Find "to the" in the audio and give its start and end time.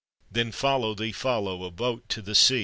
2.09-2.35